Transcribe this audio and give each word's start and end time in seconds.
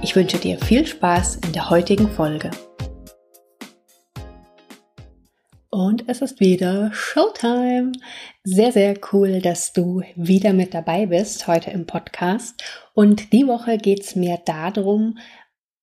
Ich 0.00 0.14
wünsche 0.14 0.38
dir 0.38 0.58
viel 0.58 0.86
Spaß 0.86 1.40
in 1.44 1.52
der 1.52 1.70
heutigen 1.70 2.08
Folge. 2.08 2.52
Und 5.70 6.08
es 6.08 6.22
ist 6.22 6.38
wieder 6.38 6.92
Showtime. 6.92 7.92
Sehr, 8.44 8.70
sehr 8.70 8.94
cool, 9.12 9.40
dass 9.40 9.72
du 9.72 10.02
wieder 10.14 10.52
mit 10.52 10.72
dabei 10.72 11.06
bist 11.06 11.48
heute 11.48 11.72
im 11.72 11.86
Podcast. 11.86 12.62
Und 12.94 13.32
die 13.32 13.48
Woche 13.48 13.76
geht 13.76 14.02
es 14.02 14.14
mir 14.14 14.38
darum, 14.46 15.18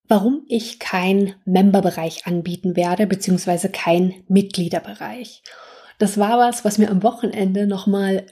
warum 0.08 0.44
ich 0.48 0.78
kein 0.78 1.34
Memberbereich 1.44 2.26
anbieten 2.26 2.74
werde, 2.74 3.06
beziehungsweise 3.06 3.68
kein 3.68 4.14
Mitgliederbereich. 4.28 5.42
Das 5.98 6.16
war 6.16 6.38
was, 6.38 6.64
was 6.64 6.78
mir 6.78 6.90
am 6.90 7.02
Wochenende 7.02 7.66
nochmal 7.66 8.24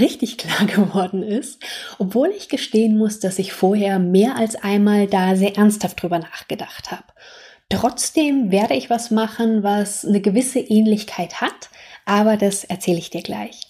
richtig 0.00 0.38
klar 0.38 0.66
geworden 0.66 1.22
ist, 1.22 1.62
obwohl 1.98 2.28
ich 2.28 2.48
gestehen 2.48 2.96
muss, 2.96 3.20
dass 3.20 3.38
ich 3.38 3.52
vorher 3.52 3.98
mehr 3.98 4.36
als 4.36 4.56
einmal 4.56 5.06
da 5.06 5.36
sehr 5.36 5.56
ernsthaft 5.56 6.02
drüber 6.02 6.18
nachgedacht 6.18 6.90
habe. 6.90 7.04
Trotzdem 7.68 8.52
werde 8.52 8.74
ich 8.74 8.90
was 8.90 9.10
machen, 9.10 9.62
was 9.62 10.04
eine 10.04 10.20
gewisse 10.20 10.60
Ähnlichkeit 10.60 11.40
hat, 11.40 11.70
aber 12.04 12.36
das 12.36 12.62
erzähle 12.62 12.98
ich 12.98 13.10
dir 13.10 13.22
gleich. 13.22 13.60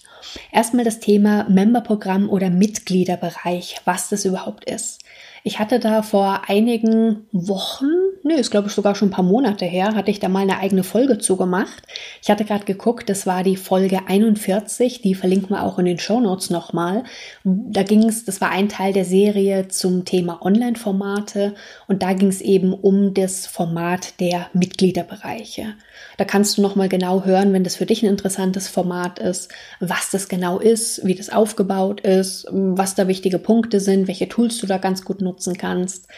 Erstmal 0.53 0.85
das 0.85 1.01
Thema 1.01 1.49
Memberprogramm 1.49 2.29
oder 2.29 2.51
Mitgliederbereich, 2.51 3.81
was 3.85 4.11
das 4.11 4.25
überhaupt 4.25 4.69
ist. 4.69 5.03
Ich 5.47 5.61
hatte 5.61 5.79
da 5.79 6.03
vor 6.03 6.49
einigen 6.49 7.29
Wochen 7.31 8.07
nö, 8.27 8.35
ist 8.35 8.51
glaube 8.51 8.69
ich 8.69 8.75
sogar 8.75 8.95
schon 8.95 9.09
ein 9.09 9.13
paar 9.13 9.25
Monate 9.25 9.65
her, 9.65 9.95
hatte 9.95 10.11
ich 10.11 10.19
da 10.19 10.29
mal 10.29 10.41
eine 10.41 10.59
eigene 10.59 10.83
Folge 10.83 11.19
zugemacht. 11.19 11.83
Ich 12.21 12.29
hatte 12.29 12.45
gerade 12.45 12.65
geguckt, 12.65 13.09
das 13.09 13.27
war 13.27 13.43
die 13.45 13.57
Folge 13.57 14.01
41, 14.07 15.01
die 15.01 15.15
verlinken 15.15 15.51
wir 15.51 15.63
auch 15.63 15.79
in 15.79 15.85
den 15.85 15.99
Show 15.99 16.21
Notes 16.21 16.51
nochmal. 16.51 17.05
Da 17.45 17.85
ging 17.85 18.05
es, 18.09 18.25
das 18.25 18.41
war 18.41 18.51
ein 18.51 18.69
Teil 18.69 18.93
der 18.93 19.05
Serie 19.05 19.69
zum 19.69 20.05
Thema 20.05 20.43
Online-Formate 20.43 21.55
und 21.87 22.03
da 22.03 22.13
ging 22.13 22.29
es 22.29 22.41
eben 22.41 22.75
um 22.75 23.15
das 23.15 23.47
Format 23.47 24.19
der 24.21 24.49
Mitgliederbereiche. 24.53 25.75
Da 26.19 26.25
kannst 26.25 26.59
du 26.59 26.63
nochmal 26.63 26.89
genau 26.89 27.25
hören, 27.25 27.53
wenn 27.53 27.65
das 27.65 27.77
für 27.77 27.87
dich 27.87 28.03
ein 28.03 28.11
interessantes 28.11 28.69
Format 28.69 29.19
ist, 29.19 29.53
was 29.81 30.11
das 30.11 30.29
genau 30.29 30.59
ist, 30.59 31.07
wie 31.07 31.15
das 31.15 31.31
aufgebaut 31.31 32.01
ist, 32.01 32.47
was 32.51 32.95
da 32.95 33.07
wichtige 33.07 33.39
Punkte 33.39 33.81
sind, 33.81 34.09
welche 34.09 34.29
Tools 34.29 34.59
du 34.59 34.67
da 34.67 34.79
ganz 34.79 35.05
gut 35.05 35.21
nutzen 35.37 35.59
kannst. 35.59 36.09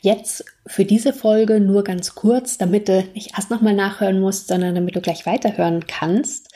Jetzt 0.00 0.44
für 0.66 0.84
diese 0.84 1.12
Folge 1.12 1.58
nur 1.58 1.82
ganz 1.82 2.14
kurz, 2.14 2.56
damit 2.56 2.88
du 2.88 3.02
nicht 3.14 3.32
erst 3.36 3.50
nochmal 3.50 3.74
nachhören 3.74 4.20
musst, 4.20 4.46
sondern 4.46 4.74
damit 4.76 4.94
du 4.94 5.00
gleich 5.00 5.26
weiterhören 5.26 5.86
kannst. 5.88 6.48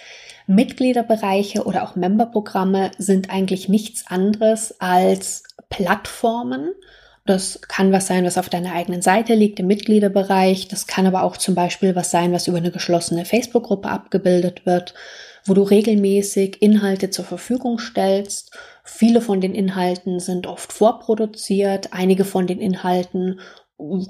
Mitgliederbereiche 0.46 1.64
oder 1.64 1.82
auch 1.82 1.96
Memberprogramme 1.96 2.92
sind 2.98 3.30
eigentlich 3.30 3.68
nichts 3.68 4.06
anderes 4.06 4.80
als 4.80 5.42
Plattformen. 5.70 6.70
Das 7.26 7.60
kann 7.62 7.92
was 7.92 8.06
sein, 8.06 8.24
was 8.24 8.38
auf 8.38 8.48
deiner 8.48 8.74
eigenen 8.74 9.02
Seite 9.02 9.34
liegt 9.34 9.58
im 9.58 9.66
Mitgliederbereich. 9.66 10.68
Das 10.68 10.86
kann 10.86 11.06
aber 11.06 11.24
auch 11.24 11.36
zum 11.36 11.54
Beispiel 11.56 11.96
was 11.96 12.10
sein, 12.10 12.32
was 12.32 12.46
über 12.46 12.58
eine 12.58 12.70
geschlossene 12.70 13.24
Facebook-Gruppe 13.24 13.88
abgebildet 13.88 14.66
wird, 14.66 14.94
wo 15.44 15.54
du 15.54 15.62
regelmäßig 15.62 16.62
Inhalte 16.62 17.10
zur 17.10 17.24
Verfügung 17.24 17.78
stellst 17.78 18.52
Viele 18.84 19.20
von 19.20 19.40
den 19.40 19.54
Inhalten 19.54 20.18
sind 20.18 20.46
oft 20.46 20.72
vorproduziert, 20.72 21.92
einige 21.92 22.24
von 22.24 22.46
den 22.46 22.60
Inhalten 22.60 23.40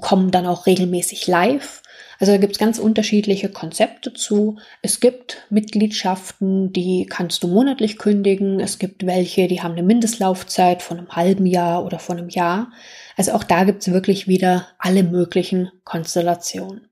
kommen 0.01 0.29
dann 0.29 0.45
auch 0.45 0.65
regelmäßig 0.67 1.25
live. 1.25 1.81
Also 2.19 2.31
da 2.31 2.37
gibt 2.37 2.53
es 2.53 2.59
ganz 2.59 2.77
unterschiedliche 2.79 3.49
Konzepte 3.49 4.13
zu. 4.13 4.57
Es 4.81 4.99
gibt 4.99 5.45
Mitgliedschaften, 5.49 6.71
die 6.71 7.07
kannst 7.07 7.43
du 7.43 7.47
monatlich 7.47 7.97
kündigen. 7.97 8.59
Es 8.59 8.77
gibt 8.77 9.05
welche, 9.05 9.47
die 9.47 9.61
haben 9.61 9.71
eine 9.71 9.83
Mindestlaufzeit 9.83 10.83
von 10.83 10.99
einem 10.99 11.09
halben 11.09 11.45
Jahr 11.45 11.85
oder 11.85 11.97
von 11.97 12.17
einem 12.17 12.29
Jahr. 12.29 12.71
Also 13.17 13.31
auch 13.33 13.43
da 13.43 13.63
gibt 13.63 13.81
es 13.81 13.91
wirklich 13.91 14.27
wieder 14.27 14.67
alle 14.77 15.03
möglichen 15.03 15.71
Konstellationen. 15.83 16.87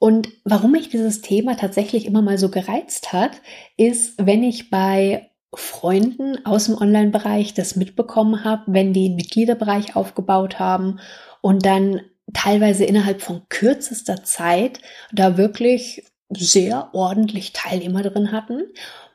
Und 0.00 0.30
warum 0.44 0.72
mich 0.72 0.88
dieses 0.88 1.20
Thema 1.20 1.58
tatsächlich 1.58 2.06
immer 2.06 2.22
mal 2.22 2.38
so 2.38 2.48
gereizt 2.48 3.12
hat, 3.12 3.32
ist, 3.76 4.14
wenn 4.16 4.42
ich 4.42 4.70
bei 4.70 5.28
Freunden 5.54 6.44
aus 6.46 6.64
dem 6.64 6.76
Online-Bereich 6.76 7.52
das 7.52 7.76
mitbekommen 7.76 8.42
habe, 8.42 8.62
wenn 8.68 8.94
die 8.94 9.06
einen 9.06 9.16
Mitgliederbereich 9.16 9.96
aufgebaut 9.96 10.58
haben 10.58 11.00
und 11.42 11.66
dann 11.66 12.00
teilweise 12.32 12.84
innerhalb 12.84 13.20
von 13.20 13.42
kürzester 13.50 14.24
Zeit 14.24 14.80
da 15.12 15.36
wirklich 15.36 16.04
sehr 16.30 16.88
ordentlich 16.94 17.52
Teilnehmer 17.52 18.02
drin 18.02 18.32
hatten. 18.32 18.62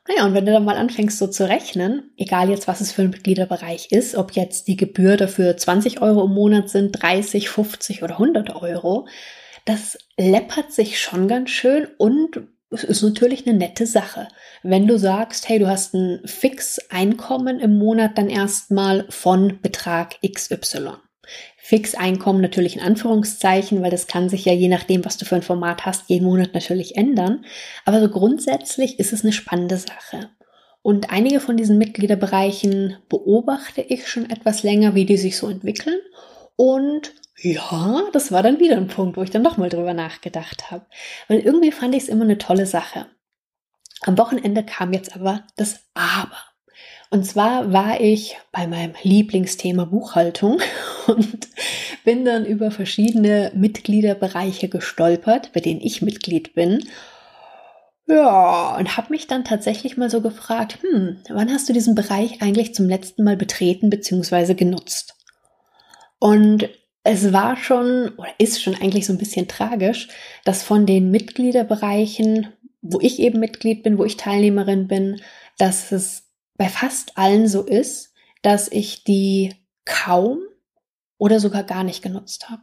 Naja, 0.06 0.24
und 0.24 0.34
wenn 0.34 0.46
du 0.46 0.52
dann 0.52 0.64
mal 0.64 0.76
anfängst 0.76 1.18
so 1.18 1.26
zu 1.26 1.48
rechnen, 1.48 2.12
egal 2.16 2.48
jetzt 2.48 2.68
was 2.68 2.80
es 2.80 2.92
für 2.92 3.02
ein 3.02 3.10
Mitgliederbereich 3.10 3.90
ist, 3.90 4.14
ob 4.14 4.32
jetzt 4.32 4.68
die 4.68 4.76
Gebühr 4.76 5.16
dafür 5.16 5.56
20 5.56 6.00
Euro 6.00 6.26
im 6.26 6.34
Monat 6.34 6.68
sind, 6.68 7.02
30, 7.02 7.48
50 7.48 8.04
oder 8.04 8.12
100 8.20 8.54
Euro, 8.54 9.08
das 9.66 9.98
läppert 10.16 10.72
sich 10.72 10.98
schon 10.98 11.28
ganz 11.28 11.50
schön 11.50 11.86
und 11.98 12.40
es 12.70 12.84
ist 12.84 13.02
natürlich 13.02 13.46
eine 13.46 13.58
nette 13.58 13.86
Sache. 13.86 14.28
Wenn 14.62 14.86
du 14.86 14.98
sagst, 14.98 15.48
hey, 15.48 15.58
du 15.58 15.68
hast 15.68 15.94
ein 15.94 16.20
Fixeinkommen 16.24 17.60
im 17.60 17.78
Monat, 17.78 18.16
dann 18.16 18.28
erstmal 18.28 19.06
von 19.10 19.60
Betrag 19.60 20.16
XY. 20.26 20.94
Fixeinkommen 21.58 22.40
natürlich 22.40 22.76
in 22.76 22.82
Anführungszeichen, 22.82 23.82
weil 23.82 23.90
das 23.90 24.06
kann 24.06 24.28
sich 24.28 24.44
ja 24.44 24.52
je 24.52 24.68
nachdem, 24.68 25.04
was 25.04 25.16
du 25.16 25.24
für 25.24 25.34
ein 25.34 25.42
Format 25.42 25.84
hast, 25.84 26.08
jeden 26.08 26.26
Monat 26.26 26.54
natürlich 26.54 26.96
ändern. 26.96 27.44
Aber 27.84 28.00
so 28.00 28.08
grundsätzlich 28.08 29.00
ist 29.00 29.12
es 29.12 29.24
eine 29.24 29.32
spannende 29.32 29.76
Sache. 29.76 30.30
Und 30.82 31.10
einige 31.10 31.40
von 31.40 31.56
diesen 31.56 31.78
Mitgliederbereichen 31.78 32.98
beobachte 33.08 33.80
ich 33.80 34.06
schon 34.06 34.30
etwas 34.30 34.62
länger, 34.62 34.94
wie 34.94 35.04
die 35.04 35.16
sich 35.16 35.36
so 35.36 35.48
entwickeln. 35.48 35.98
Und 36.54 37.12
ja, 37.38 38.02
das 38.12 38.32
war 38.32 38.42
dann 38.42 38.60
wieder 38.60 38.76
ein 38.76 38.88
Punkt, 38.88 39.16
wo 39.16 39.22
ich 39.22 39.30
dann 39.30 39.42
nochmal 39.42 39.68
drüber 39.68 39.94
nachgedacht 39.94 40.70
habe. 40.70 40.86
Weil 41.28 41.40
irgendwie 41.40 41.72
fand 41.72 41.94
ich 41.94 42.04
es 42.04 42.08
immer 42.08 42.24
eine 42.24 42.38
tolle 42.38 42.66
Sache. 42.66 43.06
Am 44.02 44.16
Wochenende 44.18 44.64
kam 44.64 44.92
jetzt 44.92 45.14
aber 45.14 45.44
das 45.56 45.80
Aber. 45.94 46.36
Und 47.10 47.24
zwar 47.24 47.72
war 47.72 48.00
ich 48.00 48.36
bei 48.52 48.66
meinem 48.66 48.94
Lieblingsthema 49.02 49.84
Buchhaltung 49.84 50.60
und 51.06 51.48
bin 52.04 52.24
dann 52.24 52.44
über 52.44 52.70
verschiedene 52.70 53.52
Mitgliederbereiche 53.54 54.68
gestolpert, 54.68 55.52
bei 55.52 55.60
denen 55.60 55.80
ich 55.80 56.02
Mitglied 56.02 56.54
bin. 56.54 56.84
Ja, 58.08 58.76
und 58.76 58.96
habe 58.96 59.10
mich 59.10 59.26
dann 59.26 59.44
tatsächlich 59.44 59.96
mal 59.96 60.10
so 60.10 60.20
gefragt, 60.20 60.78
hm, 60.82 61.18
wann 61.28 61.50
hast 61.50 61.68
du 61.68 61.72
diesen 61.72 61.94
Bereich 61.94 62.40
eigentlich 62.40 62.74
zum 62.74 62.88
letzten 62.88 63.24
Mal 63.24 63.36
betreten 63.36 63.90
bzw. 63.90 64.54
genutzt? 64.54 65.14
Und 66.18 66.68
es 67.06 67.32
war 67.32 67.56
schon 67.56 68.12
oder 68.16 68.28
ist 68.38 68.60
schon 68.60 68.74
eigentlich 68.74 69.06
so 69.06 69.12
ein 69.12 69.18
bisschen 69.18 69.46
tragisch, 69.46 70.08
dass 70.44 70.64
von 70.64 70.86
den 70.86 71.12
Mitgliederbereichen, 71.12 72.52
wo 72.82 72.98
ich 73.00 73.20
eben 73.20 73.38
Mitglied 73.38 73.84
bin, 73.84 73.96
wo 73.96 74.04
ich 74.04 74.16
Teilnehmerin 74.16 74.88
bin, 74.88 75.20
dass 75.56 75.92
es 75.92 76.28
bei 76.56 76.68
fast 76.68 77.16
allen 77.16 77.46
so 77.46 77.62
ist, 77.62 78.12
dass 78.42 78.66
ich 78.66 79.04
die 79.04 79.54
kaum 79.84 80.40
oder 81.16 81.38
sogar 81.38 81.62
gar 81.62 81.84
nicht 81.84 82.02
genutzt 82.02 82.50
habe. 82.50 82.62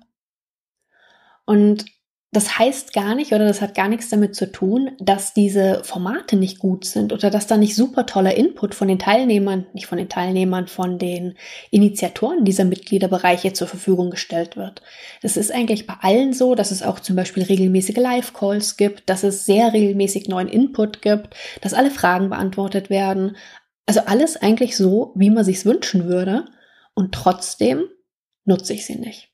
Und 1.46 1.86
das 2.34 2.58
heißt 2.58 2.94
gar 2.94 3.14
nicht 3.14 3.32
oder 3.32 3.46
das 3.46 3.62
hat 3.62 3.76
gar 3.76 3.88
nichts 3.88 4.10
damit 4.10 4.36
zu 4.36 4.52
tun, 4.52 4.92
dass 5.00 5.36
diese 5.36 5.84
Formate 5.84 6.36
nicht 6.36 6.58
gut 6.58 6.84
sind 6.84 7.14
oder 7.14 7.30
dass 7.30 7.46
da 7.46 7.58
nicht 7.58 7.76
super 7.76 8.08
toller 8.08 8.34
Input 8.34 8.74
von 8.74 8.88
den 8.88 8.98
Teilnehmern, 8.98 9.68
nicht 9.74 9.86
von 9.86 10.00
den 10.00 10.10
Teilnehmern, 10.10 10.68
von 10.68 10.98
den 10.98 11.36
Initiatoren 11.70 12.44
dieser 12.44 12.66
Mitgliederbereiche 12.66 13.54
zur 13.54 13.68
Verfügung 13.68 14.10
gestellt 14.10 14.58
wird. 14.58 14.82
Das 15.22 15.38
ist 15.38 15.52
eigentlich 15.52 15.86
bei 15.86 15.94
allen 16.02 16.34
so, 16.34 16.56
dass 16.56 16.72
es 16.72 16.82
auch 16.82 17.00
zum 17.00 17.16
Beispiel 17.16 17.44
regelmäßige 17.44 17.98
Live-Calls 17.98 18.78
gibt, 18.78 19.10
dass 19.10 19.22
es 19.24 19.46
sehr 19.46 19.72
regelmäßig 19.72 20.28
neuen 20.28 20.48
Input 20.48 21.04
gibt, 21.04 21.36
dass 21.62 21.76
alle 21.76 21.92
Fragen 21.92 22.30
beantwortet 22.30 22.90
werden. 22.90 23.38
Also 23.86 24.02
alles 24.08 24.38
eigentlich 24.38 24.76
so, 24.76 25.14
wie 25.16 25.30
man 25.30 25.46
sich's 25.46 25.66
wünschen 25.66 26.08
würde. 26.08 26.46
Und 26.96 27.14
trotzdem 27.14 27.84
nutze 28.46 28.74
ich 28.74 28.88
sie 28.88 28.96
nicht. 28.96 29.33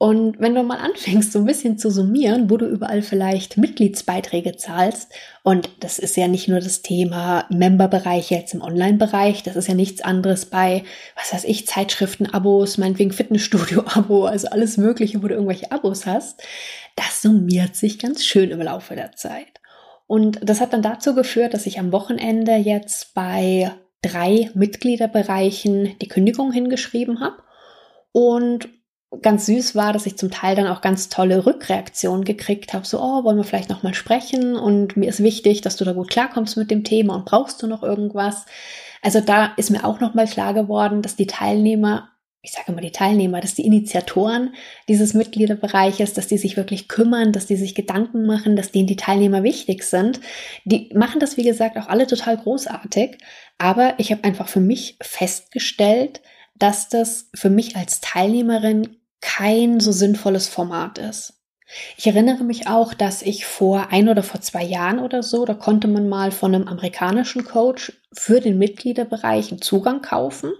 Und 0.00 0.38
wenn 0.38 0.54
du 0.54 0.62
mal 0.62 0.78
anfängst, 0.78 1.32
so 1.32 1.40
ein 1.40 1.44
bisschen 1.44 1.76
zu 1.76 1.90
summieren, 1.90 2.48
wo 2.48 2.56
du 2.56 2.66
überall 2.66 3.02
vielleicht 3.02 3.56
Mitgliedsbeiträge 3.56 4.56
zahlst, 4.56 5.12
und 5.42 5.68
das 5.80 5.98
ist 5.98 6.16
ja 6.16 6.28
nicht 6.28 6.46
nur 6.46 6.60
das 6.60 6.82
Thema 6.82 7.46
Memberbereich 7.50 8.30
jetzt 8.30 8.54
im 8.54 8.62
Online-Bereich, 8.62 9.42
das 9.42 9.56
ist 9.56 9.66
ja 9.66 9.74
nichts 9.74 10.00
anderes 10.00 10.46
bei, 10.46 10.84
was 11.16 11.32
weiß 11.32 11.44
ich, 11.44 11.66
Zeitschriften-Abos, 11.66 12.78
meinetwegen 12.78 13.10
Fitnessstudio-Abo, 13.10 14.26
also 14.26 14.46
alles 14.48 14.76
Mögliche, 14.76 15.20
wo 15.20 15.26
du 15.26 15.34
irgendwelche 15.34 15.72
Abos 15.72 16.06
hast, 16.06 16.44
das 16.94 17.20
summiert 17.20 17.74
sich 17.74 17.98
ganz 17.98 18.24
schön 18.24 18.50
im 18.50 18.62
Laufe 18.62 18.94
der 18.94 19.16
Zeit. 19.16 19.60
Und 20.06 20.38
das 20.48 20.60
hat 20.60 20.72
dann 20.72 20.82
dazu 20.82 21.16
geführt, 21.16 21.54
dass 21.54 21.66
ich 21.66 21.80
am 21.80 21.90
Wochenende 21.90 22.54
jetzt 22.54 23.14
bei 23.14 23.72
drei 24.02 24.48
Mitgliederbereichen 24.54 25.98
die 26.00 26.08
Kündigung 26.08 26.52
hingeschrieben 26.52 27.20
habe. 27.20 27.42
Und 28.12 28.68
ganz 29.22 29.46
süß 29.46 29.74
war, 29.74 29.92
dass 29.92 30.06
ich 30.06 30.16
zum 30.16 30.30
Teil 30.30 30.54
dann 30.54 30.66
auch 30.66 30.80
ganz 30.80 31.08
tolle 31.08 31.46
Rückreaktionen 31.46 32.24
gekriegt 32.24 32.74
habe. 32.74 32.86
So, 32.86 33.00
oh, 33.00 33.24
wollen 33.24 33.36
wir 33.36 33.44
vielleicht 33.44 33.70
nochmal 33.70 33.94
sprechen? 33.94 34.56
Und 34.56 34.96
mir 34.96 35.08
ist 35.08 35.22
wichtig, 35.22 35.60
dass 35.62 35.76
du 35.76 35.84
da 35.84 35.92
gut 35.92 36.10
klarkommst 36.10 36.56
mit 36.56 36.70
dem 36.70 36.84
Thema 36.84 37.14
und 37.14 37.24
brauchst 37.24 37.62
du 37.62 37.66
noch 37.66 37.82
irgendwas? 37.82 38.44
Also 39.02 39.20
da 39.20 39.52
ist 39.56 39.70
mir 39.70 39.84
auch 39.84 40.00
nochmal 40.00 40.26
klar 40.26 40.54
geworden, 40.54 41.02
dass 41.02 41.16
die 41.16 41.26
Teilnehmer 41.26 42.10
ich 42.40 42.52
sage 42.52 42.70
immer 42.70 42.80
die 42.80 42.92
Teilnehmer, 42.92 43.40
dass 43.40 43.56
die 43.56 43.66
Initiatoren 43.66 44.54
dieses 44.88 45.12
Mitgliederbereiches, 45.12 46.12
dass 46.12 46.28
die 46.28 46.38
sich 46.38 46.56
wirklich 46.56 46.88
kümmern, 46.88 47.32
dass 47.32 47.46
die 47.46 47.56
sich 47.56 47.74
Gedanken 47.74 48.26
machen, 48.26 48.54
dass 48.54 48.70
denen 48.70 48.86
die 48.86 48.96
Teilnehmer 48.96 49.42
wichtig 49.42 49.82
sind. 49.82 50.20
Die 50.64 50.88
machen 50.94 51.18
das, 51.18 51.36
wie 51.36 51.42
gesagt, 51.42 51.76
auch 51.76 51.88
alle 51.88 52.06
total 52.06 52.36
großartig. 52.36 53.18
Aber 53.58 53.94
ich 53.98 54.12
habe 54.12 54.22
einfach 54.24 54.48
für 54.48 54.60
mich 54.60 54.96
festgestellt, 55.02 56.22
dass 56.54 56.88
das 56.88 57.28
für 57.34 57.50
mich 57.50 57.76
als 57.76 58.00
Teilnehmerin 58.00 58.96
kein 59.20 59.80
so 59.80 59.92
sinnvolles 59.92 60.48
Format 60.48 60.98
ist. 60.98 61.34
Ich 61.96 62.06
erinnere 62.06 62.44
mich 62.44 62.66
auch, 62.66 62.94
dass 62.94 63.20
ich 63.20 63.44
vor 63.44 63.88
ein 63.90 64.08
oder 64.08 64.22
vor 64.22 64.40
zwei 64.40 64.64
Jahren 64.64 64.98
oder 65.00 65.22
so, 65.22 65.44
da 65.44 65.54
konnte 65.54 65.86
man 65.86 66.08
mal 66.08 66.30
von 66.30 66.54
einem 66.54 66.66
amerikanischen 66.66 67.44
Coach 67.44 67.92
für 68.12 68.40
den 68.40 68.56
Mitgliederbereich 68.56 69.50
einen 69.50 69.60
Zugang 69.60 70.00
kaufen 70.00 70.52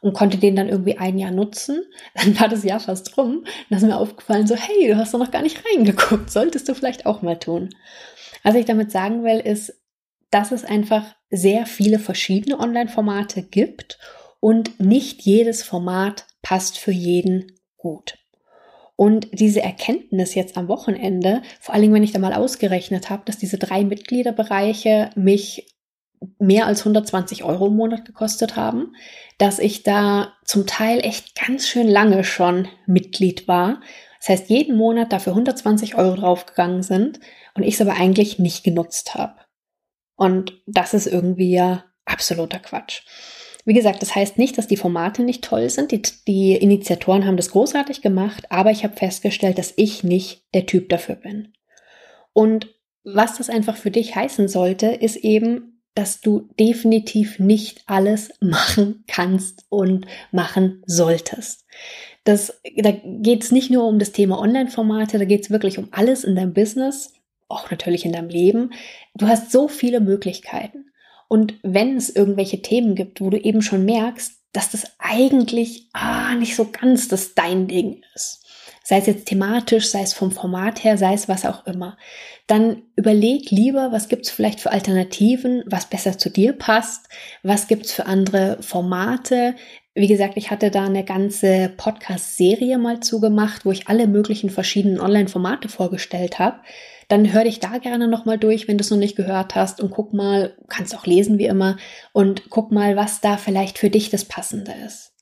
und 0.00 0.14
konnte 0.14 0.38
den 0.38 0.56
dann 0.56 0.68
irgendwie 0.68 0.96
ein 0.96 1.18
Jahr 1.18 1.30
nutzen. 1.30 1.82
Dann 2.14 2.38
war 2.38 2.48
das 2.48 2.64
Jahr 2.64 2.80
fast 2.80 3.16
rum. 3.16 3.44
Dann 3.68 3.78
ist 3.78 3.84
mir 3.84 3.98
aufgefallen, 3.98 4.46
so, 4.46 4.54
hey, 4.54 4.88
du 4.88 4.96
hast 4.96 5.12
doch 5.12 5.18
noch 5.18 5.30
gar 5.30 5.42
nicht 5.42 5.62
reingeguckt, 5.64 6.30
solltest 6.30 6.68
du 6.68 6.74
vielleicht 6.74 7.06
auch 7.06 7.22
mal 7.22 7.38
tun. 7.38 7.70
Was 8.42 8.54
ich 8.54 8.64
damit 8.64 8.92
sagen 8.92 9.24
will, 9.24 9.40
ist, 9.40 9.74
dass 10.30 10.52
es 10.52 10.64
einfach 10.64 11.04
sehr 11.30 11.66
viele 11.66 11.98
verschiedene 11.98 12.58
Online-Formate 12.58 13.42
gibt 13.42 13.98
und 14.40 14.80
nicht 14.80 15.22
jedes 15.22 15.62
Format 15.62 16.26
passt 16.42 16.78
für 16.78 16.92
jeden 16.92 17.55
gut. 17.86 18.18
Und 18.96 19.28
diese 19.32 19.62
Erkenntnis 19.62 20.34
jetzt 20.34 20.56
am 20.56 20.68
Wochenende, 20.68 21.42
vor 21.60 21.74
Dingen, 21.82 21.94
wenn 21.94 22.02
ich 22.02 22.12
da 22.12 22.18
mal 22.18 22.32
ausgerechnet 22.32 23.10
habe, 23.10 23.22
dass 23.26 23.38
diese 23.38 23.58
drei 23.58 23.84
Mitgliederbereiche 23.84 25.10
mich 25.14 25.76
mehr 26.38 26.66
als 26.66 26.80
120 26.80 27.44
Euro 27.44 27.66
im 27.66 27.76
Monat 27.76 28.04
gekostet 28.06 28.56
haben, 28.56 28.96
dass 29.38 29.58
ich 29.58 29.82
da 29.82 30.32
zum 30.44 30.66
Teil 30.66 31.00
echt 31.04 31.34
ganz 31.34 31.68
schön 31.68 31.86
lange 31.86 32.24
schon 32.24 32.68
Mitglied 32.86 33.46
war. 33.46 33.80
Das 34.18 34.30
heißt, 34.30 34.50
jeden 34.50 34.76
Monat 34.76 35.12
dafür 35.12 35.34
120 35.34 35.94
Euro 35.94 36.16
draufgegangen 36.16 36.82
sind 36.82 37.20
und 37.54 37.62
ich 37.62 37.74
es 37.74 37.80
aber 37.82 37.94
eigentlich 37.94 38.38
nicht 38.38 38.64
genutzt 38.64 39.14
habe. 39.14 39.36
Und 40.16 40.54
das 40.66 40.94
ist 40.94 41.06
irgendwie 41.06 41.52
ja 41.52 41.84
absoluter 42.06 42.58
Quatsch. 42.58 43.02
Wie 43.66 43.74
gesagt, 43.74 44.00
das 44.00 44.14
heißt 44.14 44.38
nicht, 44.38 44.56
dass 44.56 44.68
die 44.68 44.76
Formate 44.76 45.24
nicht 45.24 45.42
toll 45.42 45.68
sind. 45.68 45.90
Die, 45.90 46.00
die 46.28 46.52
Initiatoren 46.54 47.26
haben 47.26 47.36
das 47.36 47.50
großartig 47.50 48.00
gemacht, 48.00 48.44
aber 48.48 48.70
ich 48.70 48.84
habe 48.84 48.96
festgestellt, 48.96 49.58
dass 49.58 49.74
ich 49.76 50.04
nicht 50.04 50.44
der 50.54 50.66
Typ 50.66 50.88
dafür 50.88 51.16
bin. 51.16 51.52
Und 52.32 52.72
was 53.02 53.38
das 53.38 53.50
einfach 53.50 53.76
für 53.76 53.90
dich 53.90 54.14
heißen 54.14 54.46
sollte, 54.46 54.86
ist 54.86 55.16
eben, 55.16 55.82
dass 55.96 56.20
du 56.20 56.48
definitiv 56.60 57.40
nicht 57.40 57.82
alles 57.86 58.32
machen 58.40 59.02
kannst 59.08 59.66
und 59.68 60.06
machen 60.30 60.84
solltest. 60.86 61.64
Das, 62.22 62.60
da 62.76 62.92
geht 62.92 63.42
es 63.42 63.50
nicht 63.50 63.70
nur 63.70 63.88
um 63.88 63.98
das 63.98 64.12
Thema 64.12 64.38
Online-Formate, 64.38 65.18
da 65.18 65.24
geht 65.24 65.42
es 65.42 65.50
wirklich 65.50 65.76
um 65.78 65.88
alles 65.90 66.22
in 66.22 66.36
deinem 66.36 66.54
Business, 66.54 67.14
auch 67.48 67.68
natürlich 67.72 68.04
in 68.04 68.12
deinem 68.12 68.28
Leben. 68.28 68.70
Du 69.14 69.26
hast 69.26 69.50
so 69.50 69.66
viele 69.66 69.98
Möglichkeiten. 69.98 70.92
Und 71.28 71.54
wenn 71.62 71.96
es 71.96 72.14
irgendwelche 72.14 72.62
Themen 72.62 72.94
gibt, 72.94 73.20
wo 73.20 73.30
du 73.30 73.38
eben 73.38 73.62
schon 73.62 73.84
merkst, 73.84 74.32
dass 74.52 74.70
das 74.70 74.86
eigentlich 74.98 75.88
ah, 75.92 76.34
nicht 76.34 76.56
so 76.56 76.70
ganz 76.70 77.08
das 77.08 77.34
dein 77.34 77.68
Ding 77.68 78.02
ist, 78.14 78.44
sei 78.82 78.98
es 78.98 79.06
jetzt 79.06 79.26
thematisch, 79.26 79.88
sei 79.88 80.02
es 80.02 80.12
vom 80.12 80.30
Format 80.30 80.84
her, 80.84 80.96
sei 80.96 81.12
es 81.12 81.28
was 81.28 81.44
auch 81.44 81.66
immer, 81.66 81.98
dann 82.46 82.82
überleg 82.94 83.50
lieber, 83.50 83.90
was 83.90 84.08
gibt's 84.08 84.30
vielleicht 84.30 84.60
für 84.60 84.70
Alternativen, 84.70 85.64
was 85.66 85.90
besser 85.90 86.18
zu 86.18 86.30
dir 86.30 86.52
passt, 86.52 87.08
was 87.42 87.66
gibt's 87.66 87.92
für 87.92 88.06
andere 88.06 88.62
Formate. 88.62 89.56
Wie 89.94 90.06
gesagt, 90.06 90.36
ich 90.36 90.52
hatte 90.52 90.70
da 90.70 90.84
eine 90.84 91.04
ganze 91.04 91.72
Podcast-Serie 91.76 92.78
mal 92.78 93.00
zugemacht, 93.00 93.64
wo 93.64 93.72
ich 93.72 93.88
alle 93.88 94.06
möglichen 94.06 94.50
verschiedenen 94.50 95.00
Online-Formate 95.00 95.68
vorgestellt 95.68 96.38
habe. 96.38 96.60
Dann 97.08 97.32
hör 97.32 97.44
dich 97.44 97.60
da 97.60 97.78
gerne 97.78 98.08
nochmal 98.08 98.38
durch, 98.38 98.66
wenn 98.66 98.78
du 98.78 98.82
es 98.82 98.90
noch 98.90 98.98
nicht 98.98 99.16
gehört 99.16 99.54
hast 99.54 99.80
und 99.80 99.90
guck 99.90 100.12
mal, 100.12 100.56
kannst 100.68 100.96
auch 100.96 101.06
lesen 101.06 101.38
wie 101.38 101.46
immer 101.46 101.76
und 102.12 102.50
guck 102.50 102.72
mal, 102.72 102.96
was 102.96 103.20
da 103.20 103.36
vielleicht 103.36 103.78
für 103.78 103.90
dich 103.90 104.10
das 104.10 104.24
Passende 104.24 104.72
ist. 104.84 105.12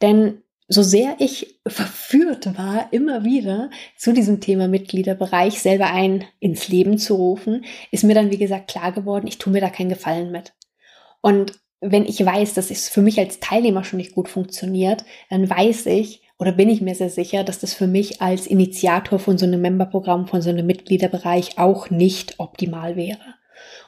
Denn 0.00 0.42
so 0.68 0.82
sehr 0.82 1.16
ich 1.18 1.60
verführt 1.66 2.56
war, 2.56 2.88
immer 2.92 3.24
wieder 3.24 3.70
zu 3.96 4.12
diesem 4.12 4.40
Thema 4.40 4.66
Mitgliederbereich 4.66 5.60
selber 5.60 5.92
ein 5.92 6.24
ins 6.40 6.68
Leben 6.68 6.98
zu 6.98 7.16
rufen, 7.16 7.64
ist 7.90 8.04
mir 8.04 8.14
dann, 8.14 8.30
wie 8.30 8.38
gesagt, 8.38 8.68
klar 8.68 8.92
geworden, 8.92 9.26
ich 9.26 9.38
tue 9.38 9.52
mir 9.52 9.60
da 9.60 9.68
keinen 9.68 9.90
Gefallen 9.90 10.30
mit. 10.30 10.54
Und 11.20 11.60
wenn 11.80 12.06
ich 12.06 12.24
weiß, 12.24 12.54
dass 12.54 12.70
es 12.70 12.88
für 12.88 13.02
mich 13.02 13.18
als 13.18 13.40
Teilnehmer 13.40 13.84
schon 13.84 13.98
nicht 13.98 14.14
gut 14.14 14.28
funktioniert, 14.28 15.04
dann 15.28 15.48
weiß 15.50 15.86
ich 15.86 16.22
oder 16.38 16.52
bin 16.52 16.68
ich 16.68 16.80
mir 16.80 16.94
sehr 16.94 17.10
sicher, 17.10 17.44
dass 17.44 17.60
das 17.60 17.74
für 17.74 17.86
mich 17.86 18.20
als 18.20 18.46
Initiator 18.46 19.18
von 19.18 19.38
so 19.38 19.46
einem 19.46 19.60
Memberprogramm, 19.60 20.26
von 20.26 20.42
so 20.42 20.50
einem 20.50 20.66
Mitgliederbereich 20.66 21.58
auch 21.58 21.90
nicht 21.90 22.38
optimal 22.38 22.96
wäre. 22.96 23.34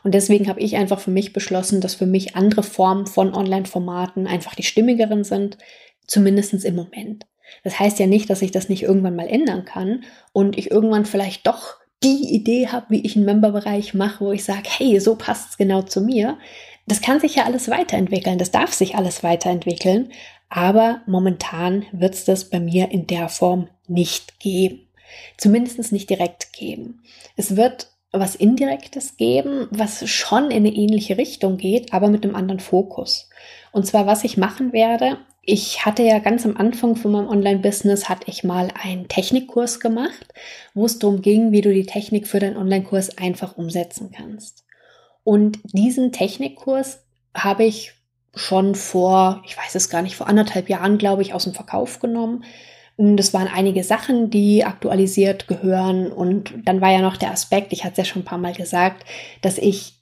Und 0.04 0.14
deswegen 0.14 0.48
habe 0.48 0.60
ich 0.60 0.76
einfach 0.76 1.00
für 1.00 1.10
mich 1.10 1.32
beschlossen, 1.32 1.81
dass 1.81 1.96
für 1.96 2.06
mich 2.06 2.37
andere 2.37 2.62
Formen 2.62 3.06
von 3.06 3.34
Online-Formaten 3.34 4.26
einfach 4.26 4.54
die 4.54 4.62
stimmigeren 4.62 5.25
sind, 5.25 5.58
Zumindest 6.06 6.64
im 6.64 6.76
Moment. 6.76 7.26
Das 7.64 7.78
heißt 7.78 7.98
ja 7.98 8.06
nicht, 8.06 8.31
dass 8.31 8.43
ich 8.43 8.50
das 8.50 8.69
nicht 8.69 8.82
irgendwann 8.82 9.16
mal 9.16 9.28
ändern 9.28 9.64
kann 9.64 10.04
und 10.32 10.58
ich 10.58 10.70
irgendwann 10.70 11.04
vielleicht 11.04 11.46
doch 11.46 11.76
die 12.02 12.34
Idee 12.34 12.69
habe, 12.69 12.87
wie 12.90 13.04
ich 13.04 13.16
einen 13.16 13.25
Memberbereich 13.25 13.94
mache, 13.94 14.25
wo 14.25 14.32
ich 14.32 14.44
sage, 14.44 14.69
hey, 14.69 15.00
so 15.00 15.16
passt 15.16 15.50
es 15.50 15.56
genau 15.56 15.82
zu 15.82 16.00
mir. 16.00 16.38
Das 16.87 17.00
kann 17.00 17.19
sich 17.19 17.34
ja 17.34 17.44
alles 17.44 17.69
weiterentwickeln, 17.69 18.38
das 18.38 18.52
darf 18.52 18.73
sich 18.73 18.94
alles 18.94 19.25
weiterentwickeln, 19.25 20.12
aber 20.49 21.03
momentan 21.07 21.87
wird 21.93 22.15
es 22.15 22.25
das 22.25 22.50
bei 22.50 22.61
mir 22.61 22.91
in 22.91 23.07
der 23.07 23.29
Form 23.29 23.69
nicht 23.88 24.38
geben. 24.41 24.81
Zumindest 25.37 25.93
nicht 25.93 26.11
direkt 26.11 26.53
geben. 26.53 27.03
Es 27.37 27.57
wird 27.57 27.88
was 28.12 28.35
Indirektes 28.35 29.17
geben, 29.17 29.69
was 29.71 30.09
schon 30.09 30.50
in 30.50 30.67
eine 30.67 30.75
ähnliche 30.75 31.19
Richtung 31.19 31.57
geht, 31.57 31.93
aber 31.93 32.09
mit 32.09 32.25
einem 32.25 32.35
anderen 32.35 32.61
Fokus. 32.61 33.29
Und 33.73 33.87
zwar, 33.87 34.07
was 34.07 34.25
ich 34.25 34.37
machen 34.37 34.73
werde, 34.73 35.19
ich 35.43 35.85
hatte 35.85 36.03
ja 36.03 36.19
ganz 36.19 36.45
am 36.45 36.57
Anfang 36.57 36.97
von 36.97 37.12
meinem 37.12 37.29
Online-Business, 37.29 38.09
hatte 38.09 38.29
ich 38.29 38.43
mal 38.43 38.71
einen 38.83 39.07
Technikkurs 39.07 39.79
gemacht, 39.81 40.33
wo 40.75 40.87
es 40.87 40.99
darum 40.99 41.23
ging, 41.23 41.53
wie 41.53 41.61
du 41.61 41.73
die 41.73 41.87
Technik 41.87 42.26
für 42.26 42.41
deinen 42.41 42.57
Online-Kurs 42.57 43.17
einfach 43.19 43.57
umsetzen 43.57 44.11
kannst. 44.11 44.65
Und 45.23 45.59
diesen 45.65 46.11
Technikkurs 46.11 47.00
habe 47.33 47.65
ich 47.65 47.93
schon 48.37 48.75
vor, 48.75 49.43
ich 49.45 49.57
weiß 49.57 49.75
es 49.75 49.90
gar 49.90 50.02
nicht, 50.02 50.14
vor 50.14 50.28
anderthalb 50.28 50.69
Jahren, 50.69 50.99
glaube 50.99 51.23
ich, 51.23 51.35
aus 51.35 51.45
dem 51.45 51.55
Verkauf 51.55 51.99
genommen. 51.99 52.45
Das 52.99 53.35
waren 53.35 53.49
einige 53.49 53.83
Sachen, 53.83 54.31
die 54.31 54.64
aktualisiert 54.64 55.49
gehören. 55.49 56.12
Und 56.12 56.52
dann 56.64 56.81
war 56.81 56.93
ja 56.93 57.00
noch 57.00 57.16
der 57.16 57.33
Aspekt, 57.33 57.73
ich 57.73 57.83
hatte 57.83 57.93
es 57.93 57.99
ja 57.99 58.05
schon 58.05 58.23
ein 58.23 58.26
paar 58.26 58.38
Mal 58.38 58.55
gesagt, 58.55 59.05
dass 59.40 59.59
ich 59.59 59.95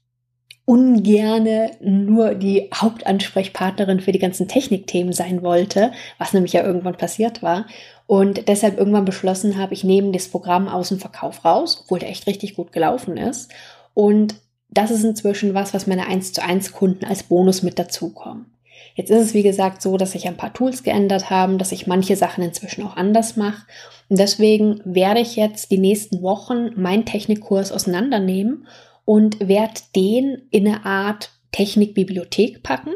ungerne 0.66 1.72
nur 1.80 2.34
die 2.34 2.70
Hauptansprechpartnerin 2.74 4.00
für 4.00 4.12
die 4.12 4.18
ganzen 4.18 4.48
Technikthemen 4.48 5.12
sein 5.12 5.42
wollte, 5.42 5.92
was 6.18 6.32
nämlich 6.32 6.54
ja 6.54 6.64
irgendwann 6.64 6.96
passiert 6.96 7.42
war. 7.42 7.66
Und 8.06 8.48
deshalb 8.48 8.78
irgendwann 8.78 9.04
beschlossen 9.04 9.58
habe, 9.58 9.74
ich 9.74 9.84
nehme 9.84 10.12
das 10.12 10.28
Programm 10.28 10.68
aus 10.68 10.88
dem 10.88 10.98
Verkauf 10.98 11.44
raus, 11.44 11.82
obwohl 11.84 12.00
der 12.00 12.10
echt 12.10 12.26
richtig 12.26 12.54
gut 12.54 12.72
gelaufen 12.72 13.16
ist. 13.16 13.52
Und 13.92 14.36
das 14.74 14.90
ist 14.90 15.04
inzwischen 15.04 15.54
was, 15.54 15.74
was 15.74 15.86
meine 15.86 16.06
1 16.06 16.32
zu 16.32 16.42
1 16.42 16.72
Kunden 16.72 17.04
als 17.04 17.22
Bonus 17.22 17.62
mit 17.62 17.78
dazukommen. 17.78 18.46
Jetzt 18.94 19.10
ist 19.10 19.20
es 19.20 19.34
wie 19.34 19.42
gesagt 19.42 19.82
so, 19.82 19.96
dass 19.96 20.12
sich 20.12 20.26
ein 20.26 20.36
paar 20.36 20.52
Tools 20.52 20.82
geändert 20.82 21.30
haben, 21.30 21.58
dass 21.58 21.72
ich 21.72 21.86
manche 21.86 22.16
Sachen 22.16 22.44
inzwischen 22.44 22.84
auch 22.84 22.96
anders 22.96 23.36
mache. 23.36 23.66
Und 24.08 24.18
deswegen 24.18 24.80
werde 24.84 25.20
ich 25.20 25.36
jetzt 25.36 25.70
die 25.70 25.78
nächsten 25.78 26.22
Wochen 26.22 26.80
meinen 26.80 27.04
Technikkurs 27.04 27.72
auseinandernehmen 27.72 28.66
und 29.04 29.48
werde 29.48 29.80
den 29.96 30.42
in 30.50 30.66
eine 30.68 30.84
Art 30.84 31.30
Technikbibliothek 31.52 32.62
packen. 32.62 32.90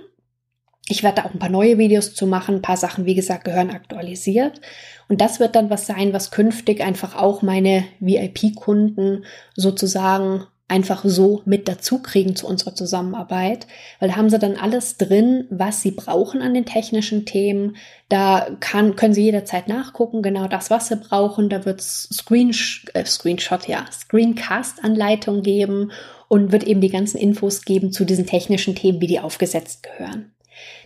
Ich 0.88 1.02
werde 1.02 1.22
da 1.22 1.28
auch 1.28 1.34
ein 1.34 1.38
paar 1.38 1.50
neue 1.50 1.78
Videos 1.78 2.14
zu 2.14 2.26
machen. 2.26 2.56
Ein 2.56 2.62
paar 2.62 2.76
Sachen, 2.76 3.04
wie 3.04 3.14
gesagt, 3.14 3.44
gehören 3.44 3.70
aktualisiert. 3.70 4.60
Und 5.08 5.20
das 5.20 5.38
wird 5.38 5.54
dann 5.54 5.70
was 5.70 5.86
sein, 5.86 6.12
was 6.12 6.30
künftig 6.30 6.82
einfach 6.82 7.16
auch 7.16 7.42
meine 7.42 7.84
VIP-Kunden 8.00 9.24
sozusagen 9.54 10.46
einfach 10.68 11.02
so 11.04 11.40
mit 11.46 11.66
dazu 11.66 12.00
kriegen 12.00 12.36
zu 12.36 12.46
unserer 12.46 12.74
Zusammenarbeit, 12.74 13.66
weil 13.98 14.10
da 14.10 14.16
haben 14.16 14.28
sie 14.28 14.38
dann 14.38 14.56
alles 14.56 14.98
drin, 14.98 15.46
was 15.48 15.80
sie 15.80 15.92
brauchen 15.92 16.42
an 16.42 16.52
den 16.52 16.66
technischen 16.66 17.24
Themen. 17.24 17.76
Da 18.10 18.48
kann, 18.60 18.94
können 18.94 19.14
sie 19.14 19.22
jederzeit 19.22 19.66
nachgucken, 19.66 20.22
genau 20.22 20.46
das, 20.46 20.70
was 20.70 20.88
sie 20.88 20.96
brauchen. 20.96 21.48
Da 21.48 21.64
wird 21.64 21.80
es 21.80 22.08
Screen, 22.12 22.54
äh, 22.92 23.04
Screenshot, 23.06 23.66
ja, 23.66 23.86
Screencast-Anleitung 23.90 25.42
geben 25.42 25.90
und 26.28 26.52
wird 26.52 26.64
eben 26.64 26.82
die 26.82 26.90
ganzen 26.90 27.16
Infos 27.16 27.64
geben 27.64 27.90
zu 27.90 28.04
diesen 28.04 28.26
technischen 28.26 28.74
Themen, 28.74 29.00
wie 29.00 29.06
die 29.06 29.20
aufgesetzt 29.20 29.82
gehören. 29.82 30.32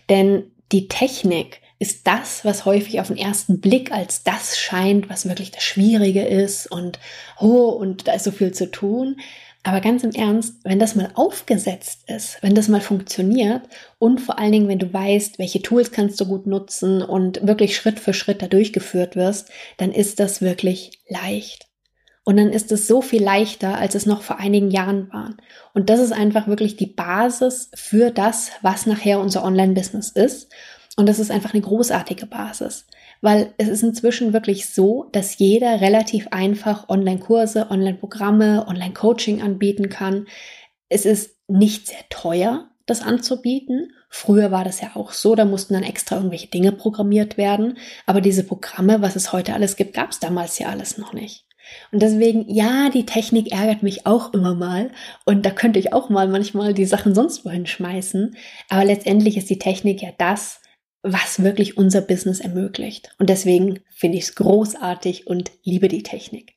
Denn 0.09 0.43
die 0.71 0.87
Technik 0.87 1.59
ist 1.79 2.07
das, 2.07 2.45
was 2.45 2.63
häufig 2.63 3.01
auf 3.01 3.07
den 3.07 3.17
ersten 3.17 3.59
Blick 3.59 3.91
als 3.91 4.23
das 4.23 4.57
scheint, 4.57 5.09
was 5.09 5.27
wirklich 5.27 5.51
das 5.51 5.63
Schwierige 5.63 6.23
ist 6.23 6.71
und 6.71 6.99
oh, 7.37 7.67
und 7.67 8.07
da 8.07 8.13
ist 8.13 8.23
so 8.23 8.31
viel 8.31 8.53
zu 8.53 8.71
tun. 8.71 9.17
Aber 9.65 9.79
ganz 9.79 10.03
im 10.03 10.11
Ernst, 10.11 10.55
wenn 10.65 10.77
das 10.77 10.95
mal 10.95 11.09
aufgesetzt 11.15 12.09
ist, 12.09 12.37
wenn 12.43 12.53
das 12.53 12.67
mal 12.67 12.81
funktioniert 12.81 13.61
und 13.97 14.19
vor 14.19 14.37
allen 14.37 14.51
Dingen, 14.51 14.67
wenn 14.67 14.79
du 14.79 14.91
weißt, 14.91 15.39
welche 15.39 15.61
Tools 15.61 15.93
kannst 15.93 16.19
du 16.19 16.25
gut 16.25 16.45
nutzen 16.45 17.01
und 17.01 17.47
wirklich 17.47 17.77
Schritt 17.77 17.97
für 18.01 18.13
Schritt 18.13 18.41
da 18.41 18.47
durchgeführt 18.47 19.15
wirst, 19.15 19.49
dann 19.77 19.93
ist 19.93 20.19
das 20.19 20.41
wirklich 20.41 20.91
leicht. 21.07 21.67
Und 22.25 22.37
dann 22.37 22.49
ist 22.49 22.71
es 22.73 22.87
so 22.87 23.01
viel 23.01 23.23
leichter, 23.23 23.77
als 23.77 23.95
es 23.95 24.05
noch 24.05 24.21
vor 24.21 24.37
einigen 24.37 24.69
Jahren 24.69 25.11
war. 25.11 25.35
Und 25.73 25.89
das 25.89 25.99
ist 25.99 26.11
einfach 26.11 26.47
wirklich 26.47 26.75
die 26.75 26.87
Basis 26.87 27.69
für 27.73 28.11
das, 28.11 28.51
was 28.61 28.85
nachher 28.85 29.19
unser 29.19 29.43
Online-Business 29.43 30.09
ist. 30.09 30.49
Und 30.97 31.07
das 31.07 31.19
ist 31.19 31.31
einfach 31.31 31.53
eine 31.53 31.61
großartige 31.61 32.25
Basis 32.25 32.85
weil 33.23 33.53
es 33.57 33.69
ist 33.69 33.83
inzwischen 33.83 34.33
wirklich 34.33 34.67
so, 34.67 35.07
dass 35.13 35.37
jeder 35.37 35.79
relativ 35.79 36.27
einfach 36.31 36.89
Online-Kurse, 36.89 37.71
Online-Programme, 37.71 38.65
Online-Coaching 38.67 39.41
anbieten 39.41 39.87
kann. 39.87 40.27
Es 40.89 41.05
ist 41.05 41.37
nicht 41.47 41.87
sehr 41.87 42.03
teuer, 42.09 42.69
das 42.85 43.01
anzubieten. 43.01 43.93
Früher 44.09 44.51
war 44.51 44.65
das 44.65 44.81
ja 44.81 44.91
auch 44.95 45.13
so, 45.13 45.35
da 45.35 45.45
mussten 45.45 45.73
dann 45.73 45.83
extra 45.83 46.17
irgendwelche 46.17 46.49
Dinge 46.49 46.73
programmiert 46.73 47.37
werden. 47.37 47.77
Aber 48.05 48.19
diese 48.19 48.43
Programme, 48.43 49.01
was 49.01 49.15
es 49.15 49.31
heute 49.31 49.53
alles 49.53 49.77
gibt, 49.77 49.93
gab 49.93 50.11
es 50.11 50.19
damals 50.19 50.59
ja 50.59 50.67
alles 50.67 50.97
noch 50.97 51.13
nicht. 51.13 51.45
Und 51.93 52.01
deswegen, 52.01 52.53
ja, 52.53 52.89
die 52.89 53.05
Technik 53.05 53.53
ärgert 53.53 53.83
mich 53.83 54.05
auch 54.05 54.33
immer 54.33 54.53
mal. 54.53 54.91
Und 55.23 55.45
da 55.45 55.51
könnte 55.51 55.79
ich 55.79 55.93
auch 55.93 56.09
mal 56.09 56.27
manchmal 56.27 56.73
die 56.73 56.85
Sachen 56.85 57.15
sonst 57.15 57.45
wohin 57.45 57.67
schmeißen. 57.67 58.35
Aber 58.67 58.83
letztendlich 58.83 59.37
ist 59.37 59.49
die 59.49 59.59
Technik 59.59 60.01
ja 60.01 60.09
das, 60.17 60.59
was 61.03 61.43
wirklich 61.43 61.77
unser 61.77 62.01
Business 62.01 62.39
ermöglicht. 62.39 63.13
Und 63.19 63.29
deswegen 63.29 63.81
finde 63.89 64.17
ich 64.17 64.23
es 64.23 64.35
großartig 64.35 65.27
und 65.27 65.51
liebe 65.63 65.89
die 65.89 66.03
Technik. 66.03 66.53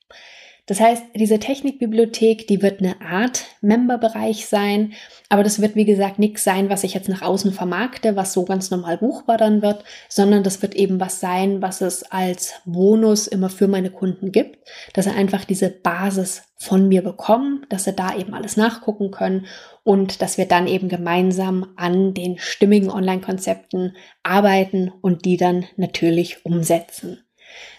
Das 0.67 0.81
heißt, 0.81 1.05
diese 1.15 1.39
Technikbibliothek, 1.39 2.49
die 2.49 2.61
wird 2.61 2.81
eine 2.81 3.01
Art 3.01 3.45
Memberbereich 3.61 4.47
sein, 4.47 4.95
aber 5.29 5.45
das 5.45 5.63
wird 5.63 5.77
wie 5.77 5.85
gesagt 5.85 6.19
nichts 6.19 6.43
sein, 6.43 6.69
was 6.69 6.83
ich 6.83 6.93
jetzt 6.93 7.09
nach 7.09 7.23
außen 7.23 7.53
vermarkte, 7.53 8.17
was 8.17 8.33
so 8.33 8.45
ganz 8.45 8.73
normal 8.73 8.99
buchbar 8.99 9.39
dann 9.39 9.63
wird, 9.63 9.85
sondern 10.09 10.43
das 10.43 10.63
wird 10.63 10.75
eben 10.75 10.99
was 10.99 11.21
sein, 11.21 11.63
was 11.63 11.81
es 11.83 12.03
als 12.03 12.55
Bonus 12.65 13.29
immer 13.29 13.49
für 13.49 13.69
meine 13.69 13.91
Kunden 13.91 14.33
gibt, 14.33 14.59
dass 14.93 15.05
sie 15.05 15.13
einfach 15.13 15.45
diese 15.45 15.71
Basis 15.71 16.43
von 16.57 16.89
mir 16.89 17.03
bekommen, 17.03 17.65
dass 17.69 17.85
sie 17.85 17.93
da 17.93 18.17
eben 18.17 18.35
alles 18.35 18.57
nachgucken 18.57 19.13
können 19.13 19.47
und 19.85 20.21
dass 20.21 20.37
wir 20.37 20.47
dann 20.47 20.67
eben 20.67 20.89
gemeinsam 20.89 21.75
an 21.77 22.13
den 22.13 22.39
stimmigen 22.39 22.91
Online-Konzepten 22.91 23.97
arbeiten 24.25 24.93
und 25.01 25.25
die 25.27 25.37
dann 25.37 25.67
natürlich 25.77 26.45
umsetzen. 26.45 27.23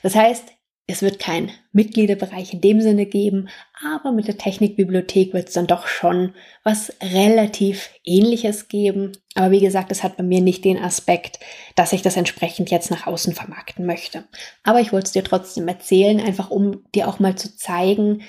Das 0.03 0.15
heißt, 0.15 0.53
es 0.89 1.01
wird 1.01 1.20
kein 1.20 1.51
Mitgliederbereich 1.74 2.53
in 2.53 2.62
dem 2.62 2.79
Sinne 2.79 3.06
geben, 3.06 3.50
aber 3.86 4.13
mit 4.13 4.27
der 4.27 4.38
Technikbibliothek 4.38 5.34
wird 5.34 5.50
es 5.50 5.53
dann 5.53 5.67
doch 5.67 5.86
schon 5.86 6.34
was 6.63 6.94
relativ 7.01 7.89
ähnliches 8.06 8.70
geben. 8.70 9.12
Aber 9.36 9.51
wie 9.51 9.60
gesagt, 9.60 9.91
es 9.91 10.01
hat 10.01 10.15
bei 10.15 10.24
mir 10.24 10.39
nicht 10.39 10.63
den 10.63 10.82
Aspekt, 10.82 11.39
dass 11.75 11.91
ich 11.91 12.01
das 12.03 12.15
entsprechend 12.15 12.72
jetzt 12.72 12.89
nach 12.89 13.06
außen 13.06 13.34
vermarkten 13.34 13.86
möchte. 13.86 14.24
Aber 14.63 14.79
ich 14.79 14.94
wollte 14.94 15.08
es 15.08 15.12
dir 15.12 15.25
trotzdem 15.25 15.67
erzählen, 15.67 16.22
einfach 16.22 16.50
um 16.50 16.86
dir 16.96 17.10
auch 17.10 17.20
mal 17.20 17.36
zu 17.36 17.58
zeigen, 17.58 18.22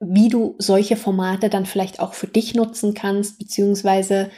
wie 0.00 0.28
du 0.28 0.56
solche 0.58 0.96
Formate 0.96 1.48
dann 1.48 1.64
vielleicht 1.64 2.00
auch 2.00 2.14
für 2.14 2.28
dich 2.28 2.54
nutzen 2.54 2.94
kannst, 2.94 3.38
beziehungsweise 3.38 4.30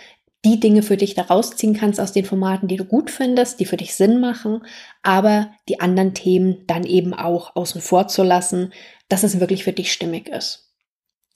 die 0.44 0.58
Dinge 0.58 0.82
für 0.82 0.96
dich 0.96 1.14
da 1.14 1.22
rausziehen 1.22 1.74
kannst 1.74 2.00
aus 2.00 2.12
den 2.12 2.24
Formaten, 2.24 2.66
die 2.66 2.76
du 2.76 2.84
gut 2.84 3.10
findest, 3.10 3.60
die 3.60 3.66
für 3.66 3.76
dich 3.76 3.94
Sinn 3.94 4.20
machen, 4.20 4.64
aber 5.02 5.50
die 5.68 5.80
anderen 5.80 6.14
Themen 6.14 6.64
dann 6.66 6.84
eben 6.84 7.12
auch 7.12 7.56
außen 7.56 7.80
vor 7.80 8.08
zu 8.08 8.22
lassen, 8.22 8.72
dass 9.08 9.22
es 9.22 9.40
wirklich 9.40 9.64
für 9.64 9.72
dich 9.72 9.92
stimmig 9.92 10.28
ist. 10.28 10.72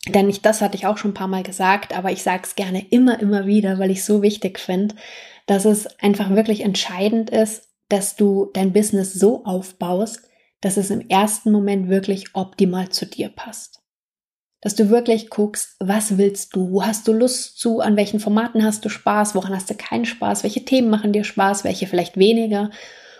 Denn 0.08 0.28
ich, 0.28 0.42
das 0.42 0.60
hatte 0.60 0.76
ich 0.76 0.86
auch 0.86 0.98
schon 0.98 1.10
ein 1.10 1.14
paar 1.14 1.28
Mal 1.28 1.42
gesagt, 1.42 1.96
aber 1.96 2.12
ich 2.12 2.22
sage 2.22 2.42
es 2.44 2.56
gerne 2.56 2.86
immer, 2.90 3.20
immer 3.20 3.46
wieder, 3.46 3.78
weil 3.78 3.90
ich 3.90 3.98
es 3.98 4.06
so 4.06 4.22
wichtig 4.22 4.58
finde, 4.58 4.94
dass 5.46 5.64
es 5.64 5.86
einfach 6.00 6.30
wirklich 6.30 6.62
entscheidend 6.62 7.30
ist, 7.30 7.68
dass 7.88 8.16
du 8.16 8.50
dein 8.54 8.72
Business 8.72 9.12
so 9.12 9.44
aufbaust, 9.44 10.22
dass 10.60 10.78
es 10.78 10.90
im 10.90 11.08
ersten 11.08 11.52
Moment 11.52 11.88
wirklich 11.88 12.34
optimal 12.34 12.88
zu 12.88 13.06
dir 13.06 13.28
passt 13.28 13.83
dass 14.64 14.74
du 14.74 14.88
wirklich 14.88 15.28
guckst, 15.28 15.76
was 15.78 16.16
willst 16.16 16.56
du, 16.56 16.82
hast 16.82 17.06
du 17.06 17.12
Lust 17.12 17.58
zu, 17.58 17.80
an 17.80 17.96
welchen 17.96 18.18
Formaten 18.18 18.64
hast 18.64 18.82
du 18.82 18.88
Spaß, 18.88 19.34
woran 19.34 19.54
hast 19.54 19.68
du 19.68 19.74
keinen 19.74 20.06
Spaß, 20.06 20.42
welche 20.42 20.64
Themen 20.64 20.88
machen 20.88 21.12
dir 21.12 21.22
Spaß, 21.22 21.64
welche 21.64 21.86
vielleicht 21.86 22.16
weniger 22.16 22.70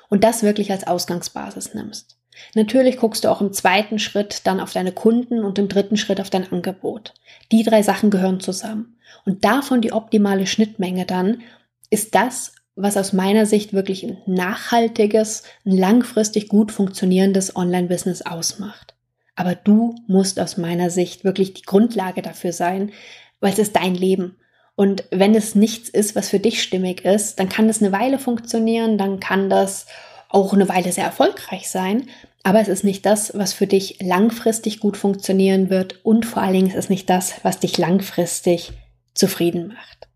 und 0.09 0.25
das 0.25 0.43
wirklich 0.43 0.73
als 0.73 0.87
Ausgangsbasis 0.87 1.75
nimmst. 1.75 2.17
Natürlich 2.55 2.97
guckst 2.97 3.25
du 3.25 3.29
auch 3.29 3.43
im 3.43 3.53
zweiten 3.53 3.99
Schritt 3.99 4.47
dann 4.47 4.59
auf 4.59 4.73
deine 4.73 4.91
Kunden 4.91 5.45
und 5.45 5.59
im 5.59 5.69
dritten 5.69 5.99
Schritt 5.99 6.19
auf 6.19 6.31
dein 6.31 6.51
Angebot. 6.51 7.13
Die 7.53 7.63
drei 7.63 7.83
Sachen 7.83 8.09
gehören 8.09 8.41
zusammen. 8.41 8.97
Und 9.27 9.45
davon 9.45 9.83
die 9.83 9.93
optimale 9.93 10.47
Schnittmenge 10.47 11.05
dann 11.05 11.43
ist 11.91 12.15
das, 12.15 12.55
was 12.75 12.97
aus 12.97 13.13
meiner 13.13 13.45
Sicht 13.45 13.75
wirklich 13.75 14.03
ein 14.03 14.17
nachhaltiges, 14.25 15.43
ein 15.67 15.77
langfristig 15.77 16.49
gut 16.49 16.73
funktionierendes 16.73 17.55
Online-Business 17.55 18.23
ausmacht. 18.23 18.94
Aber 19.37 19.55
du 19.55 19.95
musst 20.07 20.39
aus 20.39 20.57
meiner 20.57 20.91
Sicht 20.91 21.25
wirklich 21.25 21.55
die 21.55 21.63
Grundlage 21.63 22.23
dafür 22.23 22.53
sein, 22.53 22.93
weil 23.41 23.53
es 23.53 23.59
ist 23.59 23.77
dein 23.77 23.95
Leben. 23.95 24.37
Und 24.77 25.05
wenn 25.11 25.35
es 25.35 25.55
nichts 25.55 25.89
ist, 25.89 26.17
was 26.17 26.29
für 26.29 26.41
dich 26.41 26.63
stimmig 26.63 27.05
ist, 27.05 27.39
dann 27.39 27.49
kann 27.49 27.69
das 27.69 27.83
eine 27.83 27.93
Weile 27.93 28.19
funktionieren, 28.19 28.99
dann 28.99 29.21
kann 29.21 29.49
das 29.49 29.87
auch 30.29 30.53
eine 30.53 30.69
Weile 30.69 30.91
sehr 30.91 31.05
erfolgreich 31.05 31.69
sein, 31.69 32.09
aber 32.43 32.61
es 32.61 32.69
ist 32.69 32.85
nicht 32.85 33.07
das, 33.07 33.33
was 33.35 33.53
für 33.53 33.67
dich 33.67 34.03
langfristig 34.03 34.81
gut 34.81 34.97
funktionieren 34.97 35.71
wird 35.71 36.05
und 36.05 36.27
vor 36.27 36.43
allen 36.43 36.53
Dingen 36.53 36.69
ist 36.69 36.77
es 36.77 36.91
nicht 36.91 37.09
das, 37.09 37.35
was 37.43 37.61
dich 37.61 37.79
langfristig 37.79 38.73
zufrieden 39.15 39.69
macht. 39.69 40.09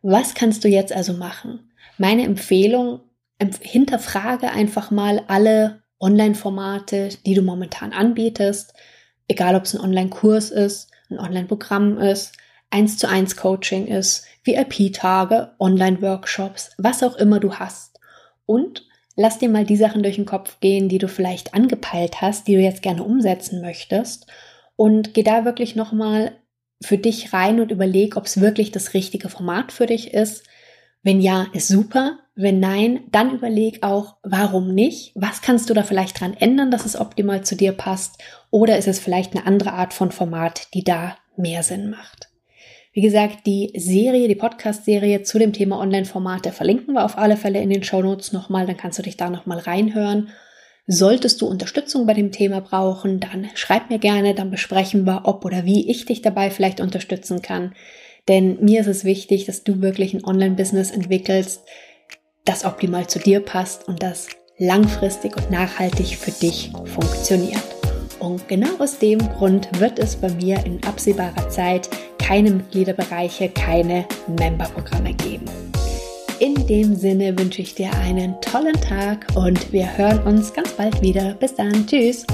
Was 0.00 0.34
kannst 0.34 0.62
du 0.64 0.68
jetzt 0.68 0.92
also 0.92 1.12
machen? 1.12 1.70
Meine 1.98 2.22
Empfehlung, 2.22 3.00
hinterfrage 3.60 4.50
einfach 4.50 4.90
mal 4.90 5.22
alle 5.26 5.82
Online-Formate, 6.00 7.10
die 7.26 7.34
du 7.34 7.42
momentan 7.42 7.92
anbietest, 7.92 8.74
egal 9.28 9.54
ob 9.54 9.64
es 9.64 9.74
ein 9.74 9.80
Online-Kurs 9.80 10.50
ist, 10.50 10.90
ein 11.10 11.18
Online-Programm 11.18 11.98
ist, 11.98 12.32
eins 12.70 12.98
zu 12.98 13.08
eins 13.08 13.36
Coaching 13.36 13.86
ist, 13.86 14.26
VIP-Tage, 14.44 15.52
Online-Workshops, 15.58 16.70
was 16.78 17.02
auch 17.02 17.16
immer 17.16 17.40
du 17.40 17.54
hast. 17.54 17.98
Und 18.46 18.86
lass 19.16 19.38
dir 19.38 19.48
mal 19.48 19.64
die 19.64 19.76
Sachen 19.76 20.02
durch 20.02 20.16
den 20.16 20.26
Kopf 20.26 20.60
gehen, 20.60 20.88
die 20.88 20.98
du 20.98 21.08
vielleicht 21.08 21.54
angepeilt 21.54 22.20
hast, 22.20 22.46
die 22.46 22.54
du 22.54 22.60
jetzt 22.60 22.82
gerne 22.82 23.02
umsetzen 23.02 23.60
möchtest. 23.60 24.26
Und 24.76 25.12
geh 25.14 25.22
da 25.22 25.44
wirklich 25.44 25.76
nochmal 25.76 26.32
für 26.80 26.98
dich 26.98 27.32
rein 27.32 27.60
und 27.60 27.72
überleg, 27.72 28.16
ob 28.16 28.26
es 28.26 28.40
wirklich 28.40 28.70
das 28.70 28.94
richtige 28.94 29.28
Format 29.28 29.72
für 29.72 29.86
dich 29.86 30.14
ist. 30.14 30.44
Wenn 31.02 31.20
ja, 31.20 31.46
ist 31.52 31.68
super. 31.68 32.18
Wenn 32.34 32.60
nein, 32.60 33.00
dann 33.10 33.34
überleg 33.34 33.82
auch, 33.82 34.16
warum 34.22 34.72
nicht? 34.72 35.12
Was 35.14 35.42
kannst 35.42 35.68
du 35.68 35.74
da 35.74 35.82
vielleicht 35.82 36.20
dran 36.20 36.34
ändern, 36.34 36.70
dass 36.70 36.86
es 36.86 36.98
optimal 36.98 37.44
zu 37.44 37.56
dir 37.56 37.72
passt? 37.72 38.22
Oder 38.50 38.78
ist 38.78 38.86
es 38.86 38.98
vielleicht 39.00 39.34
eine 39.34 39.46
andere 39.46 39.72
Art 39.72 39.92
von 39.92 40.12
Format, 40.12 40.68
die 40.74 40.84
da 40.84 41.16
mehr 41.36 41.62
Sinn 41.62 41.90
macht? 41.90 42.28
Wie 42.92 43.02
gesagt, 43.02 43.46
die 43.46 43.72
Serie, 43.76 44.28
die 44.28 44.34
Podcast-Serie 44.34 45.22
zu 45.22 45.38
dem 45.38 45.52
Thema 45.52 45.78
Online-Formate 45.78 46.52
verlinken 46.52 46.94
wir 46.94 47.04
auf 47.04 47.18
alle 47.18 47.36
Fälle 47.36 47.60
in 47.60 47.70
den 47.70 47.84
Show 47.84 48.02
Notes 48.02 48.32
nochmal, 48.32 48.66
dann 48.66 48.76
kannst 48.76 48.98
du 48.98 49.02
dich 49.02 49.16
da 49.16 49.30
nochmal 49.30 49.58
reinhören. 49.58 50.30
Solltest 50.86 51.40
du 51.42 51.46
Unterstützung 51.46 52.06
bei 52.06 52.14
dem 52.14 52.32
Thema 52.32 52.60
brauchen, 52.60 53.20
dann 53.20 53.50
schreib 53.54 53.90
mir 53.90 53.98
gerne, 53.98 54.34
dann 54.34 54.50
besprechen 54.50 55.04
wir, 55.04 55.22
ob 55.24 55.44
oder 55.44 55.64
wie 55.64 55.90
ich 55.90 56.06
dich 56.06 56.22
dabei 56.22 56.50
vielleicht 56.50 56.80
unterstützen 56.80 57.42
kann. 57.42 57.74
Denn 58.28 58.62
mir 58.62 58.82
ist 58.82 58.86
es 58.86 59.04
wichtig, 59.04 59.46
dass 59.46 59.64
du 59.64 59.80
wirklich 59.80 60.14
ein 60.14 60.24
Online-Business 60.24 60.90
entwickelst, 60.90 61.62
das 62.44 62.64
optimal 62.64 63.06
zu 63.06 63.18
dir 63.18 63.40
passt 63.40 63.88
und 63.88 64.02
das 64.02 64.28
langfristig 64.58 65.36
und 65.36 65.50
nachhaltig 65.50 66.16
für 66.16 66.30
dich 66.30 66.70
funktioniert. 66.84 67.62
Und 68.18 68.48
genau 68.48 68.76
aus 68.78 68.98
dem 68.98 69.18
Grund 69.18 69.68
wird 69.80 69.98
es 69.98 70.16
bei 70.16 70.28
mir 70.30 70.64
in 70.66 70.82
absehbarer 70.84 71.48
Zeit 71.48 71.88
keine 72.18 72.50
Mitgliederbereiche, 72.50 73.48
keine 73.48 74.06
Memberprogramme 74.26 75.14
geben. 75.14 75.46
In 76.40 76.54
dem 76.66 76.94
Sinne 76.94 77.36
wünsche 77.38 77.62
ich 77.62 77.74
dir 77.74 77.92
einen 77.94 78.40
tollen 78.40 78.80
Tag 78.80 79.26
und 79.34 79.72
wir 79.72 79.96
hören 79.96 80.22
uns 80.22 80.52
ganz 80.52 80.72
bald 80.72 81.00
wieder. 81.00 81.34
Bis 81.34 81.54
dann. 81.54 81.86
Tschüss. 81.86 82.26